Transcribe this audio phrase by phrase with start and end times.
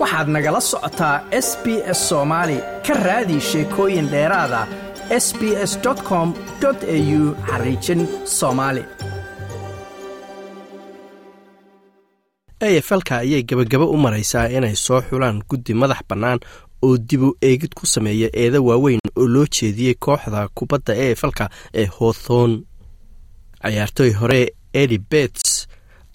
[0.00, 1.16] waxaad nagala socotaa
[1.46, 1.66] s b
[1.98, 2.56] s soomaali
[2.86, 4.60] ka raadi sheekooyin dheeraada
[5.24, 5.40] s b
[5.70, 5.72] s
[6.08, 6.28] com
[6.68, 8.00] au xariijin
[8.38, 8.82] soomaali
[12.78, 16.38] afalka ayay gebagabo u maraysaa inay soo xulaan guddi madax bannaan
[16.86, 21.44] oo dibu eegid ku sameeya eeda waaweyn oo loo jeediyey kooxda kubadda efalka
[21.80, 22.52] ee hawthorn
[23.62, 24.40] cayaartooy hore
[24.80, 25.66] edi bets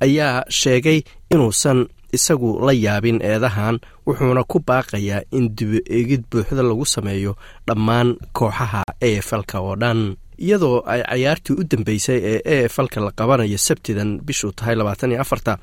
[0.05, 0.99] ayaa sheegay
[1.33, 1.79] inuusan
[2.17, 3.75] isagu la yaabin eedahan
[4.07, 7.31] wuxuuna ku baaqayaa in dibu eegid buuxda lagu sameeyo
[7.67, 10.01] dhammaan kooxaha efalka oo dhan.
[10.45, 15.53] Iyadoo ay cayaartii u dambeysay ee efalka la qabanayo sabtidan bishuu tahay labaataniyo afarta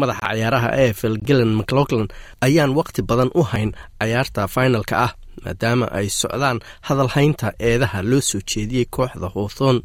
[0.00, 2.08] madaxa cayaaraha efl gillan mclauglan
[2.46, 3.70] ayaan waqti badan u hayn
[4.00, 5.12] cayaarta finalka ah
[5.44, 6.58] maadaama ay socdaan
[6.88, 9.78] hadalhaynta eedaha loo soo jeediyey kooxda hawthorn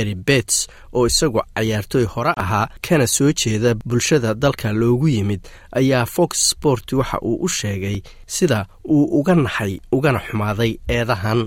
[0.00, 0.56] eri bets
[0.96, 5.40] oo isagu cayaartooy hore ahaa kana soo jeeda bulshada dalka loogu yimid
[5.80, 7.96] ayaa fox sport waxa uu u sheegay
[8.26, 8.58] sida
[8.94, 11.40] uu uga naxay ugana xumaaday eedahan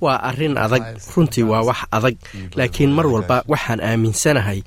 [0.00, 0.82] waa arrin adag.
[1.16, 2.16] Runtii waa wax adag.
[2.56, 4.62] laakiin mar walba waxaan aaminsanahay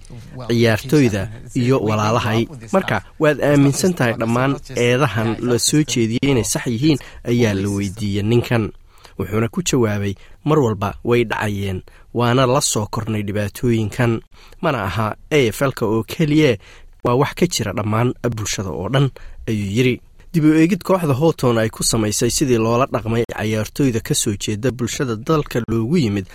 [0.50, 2.48] ciyaartooyda iyo walaalahay.
[2.72, 7.00] marka waad aaminsan tahay dhammaan eedahan la soo jeediyey inay sax yihiin
[7.32, 8.72] ayaa la weydiiyey ninkan.
[9.20, 11.80] wuxuuna ku jawaabay mar walba way dhacayeen
[12.14, 14.20] waana la soo kornay dhibaatooyinkan.
[14.62, 16.58] Mana aha efalka oo keliya
[17.04, 19.08] waa wax ka jira dhammaan bulshada oo dhan
[19.48, 20.02] ayuu yidri
[20.36, 24.72] dib u eegid kooxda hawton ay ku samaysay sidii loola dhaqmay cayaartooyda ka soo jeeda
[24.78, 26.26] bulshada dalka loogu yimid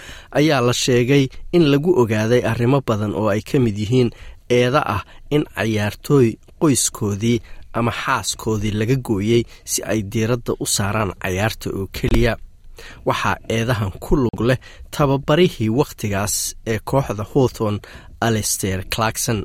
[0.40, 1.24] ayaa la sheegay
[1.56, 4.10] in lagu ogaaday arrimo badan oo ay ka mid yihiin
[4.58, 6.28] eeda ah in cayaartooy
[6.60, 7.38] qoyskoodii
[7.78, 12.34] ama xaaskoodii laga gooyey si ay diiradda u saaraan cayaarta oo keliya.
[13.08, 14.58] Waxaa eedahan ku lug leh
[14.90, 16.34] tababarihii wakhtigaas
[16.66, 17.76] ee kooxda hawthon
[18.26, 19.38] alester clarkson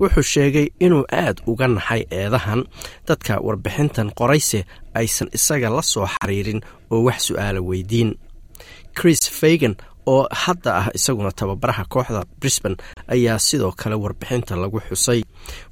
[0.00, 2.60] wuxuu sheegay inuu aad uga naxay eedahan.
[3.08, 4.60] Dadka warbixintan qorayse
[4.94, 8.10] aysan isaga la soo xiriirin oo wax su'aala weydiin.
[8.96, 9.74] Chris fagan
[10.06, 12.74] oo hadda ah isaguna tababaraha kooxda brisban
[13.14, 15.20] ayaa sidoo kale warbixinta lagu xusay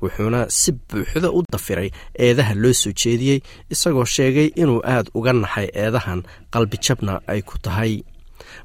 [0.02, 1.88] wuxuuna si buuxda u dafiray
[2.24, 3.38] eedaha loo soo jeediyey
[3.74, 6.20] isagoo sheegay inuu aad uga naxay eedahan
[6.52, 7.92] qalbijabna ay ku tahay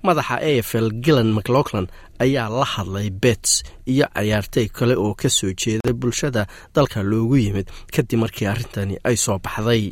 [0.06, 1.88] madaxa efl gillan mclauglan
[2.26, 3.52] ayaa la hadlay bets
[3.94, 6.44] iyo cayaartay kale oo ka soo jeeda bulshada
[6.76, 9.84] dalka loogu yimid kadib markii arrintani ay soo baxday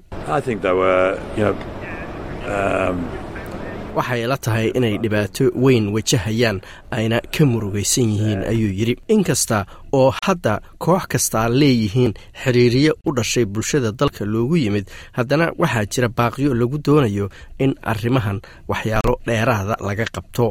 [4.00, 6.58] waxay la tahay inay dhibaato weyn wajahayaan
[6.98, 8.96] ayna ka murugaysan yihiin ayuu yidhi.
[9.16, 9.66] Inkasta
[10.00, 14.86] oo hadda koox kastaa leeyihiin xiriiriye u dhashay bulshada dalka loogu yimid
[15.18, 17.30] haddana waxaa jira baaqiyo lagu doonayo
[17.64, 18.38] in arrimahan
[18.72, 20.48] waxyaalo dheeraada laga qabto.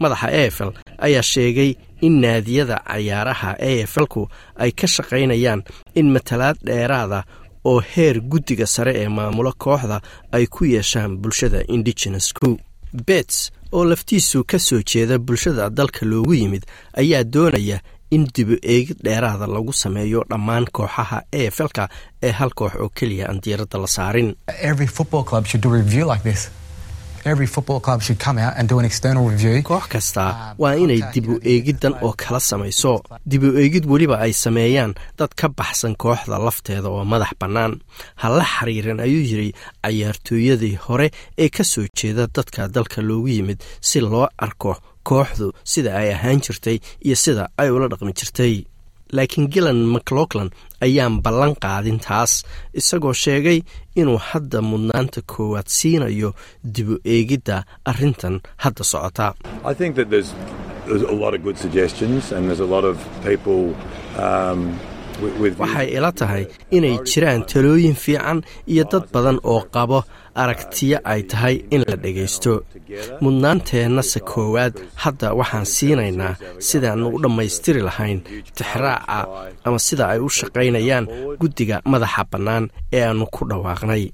[0.00, 0.70] Madaxa efl
[1.06, 1.70] ayaa sheegay
[2.06, 4.22] in naadiyada cayaaraha eflku
[4.62, 5.60] ay ka shaqaynayaan
[5.94, 7.20] in matalaad dheeraada
[7.70, 9.98] oo heer guddiga sare ee maamula kooxda
[10.36, 12.48] ay ku yeeshaan bulshada indigenesku
[13.08, 16.64] bets oo laftiisu ka soo jeeda bulshada dalka loogu yimid
[17.00, 17.78] ayaa doonaya
[18.10, 21.88] in dibu eegid dheeraada lagu sameeyo dhammaan kooxaha eflka
[22.22, 24.34] ee hal koox oo keliya aan diiradda la saarin
[29.62, 32.92] koox kastaa waa inay dibu eegiddan oo kala samayso
[33.30, 34.94] dibu eegid weliba ay sameeyaan.
[35.18, 37.72] Dad ka baxsan kooxda lafteeda oo madax bannaan.
[38.20, 39.52] Ha la xiriirin ayuu yidhi
[39.84, 44.76] cayaartooyadii hore ee ka soo jeeda dadka dalka loogu yimid si loo arko
[45.08, 48.64] kooxdu sida ay ahaan jirtay iyo sida ay ula dhaqmi jirtay
[49.16, 50.50] laakiin gillan mclauglan
[50.86, 52.32] ayaan ballan qaadin taas
[52.80, 53.58] isagoo sheegay
[54.00, 56.30] inuu hadda mudnaanta koowaad siinayo
[56.74, 57.56] dibu eegidda
[57.90, 58.34] arrintan
[58.64, 59.26] hadda socota
[65.62, 66.44] waxay ila tahay
[66.76, 68.38] inay jiraan talooyin fiican
[68.72, 69.98] iyo dad badan oo qabo
[70.42, 72.52] aragtiyo ay tahay in la dhegaysto
[73.24, 76.34] mudnaanteennase koowaad hadda waxaan siinaynaa
[76.68, 78.20] sidaannu u dhammaystiri lahayn
[78.56, 79.18] tixraaca
[79.64, 81.06] ama sida ay u shaqaynayaan
[81.40, 84.04] guddiga madaxa bannaan ee aannu ku dhawaaqnay.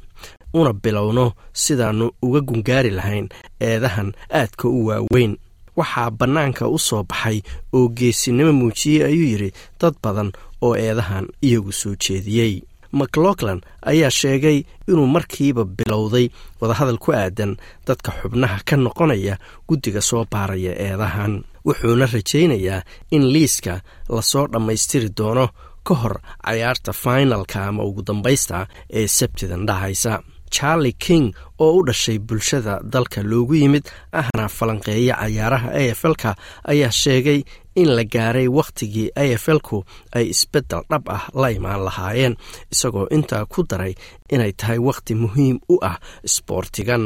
[0.58, 3.26] Una bilowno sidaannu uga gungaari lahayn
[3.60, 4.08] eedahan
[4.40, 5.32] aadka u waaweyn
[5.76, 7.38] waxaa bannaanka u soo baxay
[7.76, 9.50] oo geesinimo muujiyey ayuu yidhi
[9.81, 10.31] dad badan
[10.62, 12.62] oo eedahan iyagu soo jeediyey.
[12.93, 14.58] Maclauglan ayaa sheegay
[14.88, 16.28] inuu markiiba bilowday
[16.61, 17.56] wadahadal ku aadan
[17.87, 19.34] dadka xubnaha ka noqonaya
[19.69, 22.81] guddiga soo baaraya eedahan wuxuuna rajaynayaa
[23.11, 25.46] in liiska la soo dhammaystiri doono
[25.87, 26.14] ka hor
[26.44, 30.12] cayaarta finalka ama ugu dambaysta ee sabtidan dhahaysa
[30.50, 36.31] charlie king oo u dhashay bulshada dalka loogu yimid ahna falanqeeya cayaaraha eflka
[36.72, 37.40] ayaa sheegay
[37.82, 39.78] in la gaaray wakhtigii a f lku
[40.17, 42.34] ay isbeddel dhab ah la imaan lahaayeen
[42.75, 43.94] isagoo intaa ku daray
[44.34, 45.96] inay tahay wakhti muhiim u ah
[46.28, 47.05] isboortigan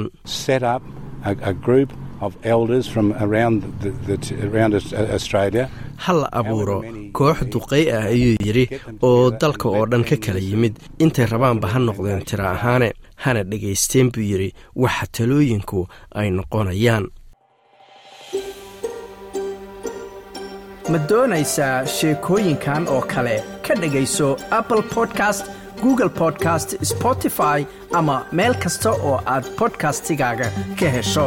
[5.96, 6.78] ha la abuuro
[7.12, 8.64] koox duqay ah ayuu yidhi
[9.02, 10.74] oo dalka oo dhan ka kala yimid.
[10.98, 12.92] Intay rabaanba ha noqdeen tira ahaane.
[13.22, 14.48] Hana dhegaysteen buu yidhi
[14.82, 15.80] waxa talooyinku
[16.14, 17.04] ay noqonayaan
[20.92, 23.36] ma doonaysaa sheekooyinkan oo kale?
[23.66, 24.28] Ka dhegayso
[24.58, 25.50] apple podcast
[25.82, 27.58] google podcast spotify
[28.00, 30.48] ama meel kasta oo aad bodkastigaaga
[30.80, 31.26] ka hesho